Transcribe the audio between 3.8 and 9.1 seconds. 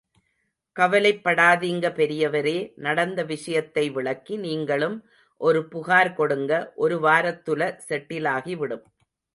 விளக்கி... நீங்களும் ஒரு புகார் கொடுங்க... ஒரு வாரத்துல செட்டிலாகிவிடும்.